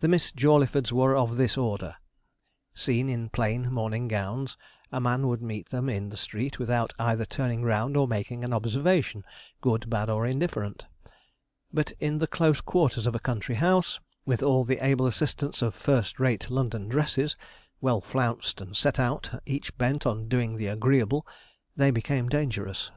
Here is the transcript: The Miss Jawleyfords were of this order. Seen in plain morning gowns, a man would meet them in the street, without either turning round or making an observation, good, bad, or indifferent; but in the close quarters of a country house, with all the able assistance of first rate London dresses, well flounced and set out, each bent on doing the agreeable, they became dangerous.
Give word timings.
The 0.00 0.08
Miss 0.08 0.32
Jawleyfords 0.32 0.92
were 0.92 1.14
of 1.14 1.36
this 1.36 1.58
order. 1.58 1.96
Seen 2.72 3.10
in 3.10 3.28
plain 3.28 3.70
morning 3.70 4.08
gowns, 4.08 4.56
a 4.90 4.98
man 4.98 5.26
would 5.28 5.42
meet 5.42 5.68
them 5.68 5.90
in 5.90 6.08
the 6.08 6.16
street, 6.16 6.58
without 6.58 6.94
either 6.98 7.26
turning 7.26 7.62
round 7.62 7.94
or 7.94 8.08
making 8.08 8.44
an 8.44 8.54
observation, 8.54 9.26
good, 9.60 9.90
bad, 9.90 10.08
or 10.08 10.24
indifferent; 10.24 10.86
but 11.70 11.92
in 12.00 12.16
the 12.16 12.26
close 12.26 12.62
quarters 12.62 13.06
of 13.06 13.14
a 13.14 13.18
country 13.18 13.56
house, 13.56 14.00
with 14.24 14.42
all 14.42 14.64
the 14.64 14.82
able 14.82 15.06
assistance 15.06 15.60
of 15.60 15.74
first 15.74 16.18
rate 16.18 16.48
London 16.48 16.88
dresses, 16.88 17.36
well 17.82 18.00
flounced 18.00 18.58
and 18.62 18.74
set 18.74 18.98
out, 18.98 19.28
each 19.44 19.76
bent 19.76 20.06
on 20.06 20.28
doing 20.30 20.56
the 20.56 20.68
agreeable, 20.68 21.26
they 21.76 21.90
became 21.90 22.26
dangerous. 22.26 22.90